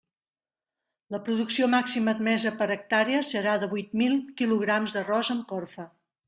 La 1.15 1.19
producció 1.27 1.67
màxima 1.73 2.15
admesa 2.17 2.53
per 2.61 2.69
hectàrea 2.77 3.21
serà 3.29 3.53
de 3.65 3.71
huit 3.75 3.93
mil 4.03 4.17
quilograms 4.41 4.97
d'arròs 4.97 5.31
amb 5.37 5.47
corfa. 5.55 5.87